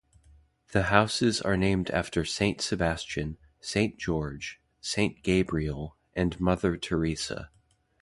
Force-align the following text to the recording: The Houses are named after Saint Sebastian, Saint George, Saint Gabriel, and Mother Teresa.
The 0.71 0.85
Houses 0.89 1.41
are 1.41 1.55
named 1.55 1.91
after 1.91 2.25
Saint 2.25 2.59
Sebastian, 2.59 3.37
Saint 3.59 3.99
George, 3.99 4.59
Saint 4.79 5.21
Gabriel, 5.21 5.95
and 6.15 6.39
Mother 6.39 6.75
Teresa. 6.75 7.51